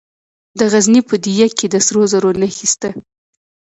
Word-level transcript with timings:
د 0.59 0.59
غزني 0.71 1.01
په 1.09 1.15
ده 1.23 1.31
یک 1.41 1.51
کې 1.59 1.67
د 1.69 1.75
سرو 1.85 2.01
زرو 2.11 2.29
نښې 2.41 2.67
شته. 2.71 2.89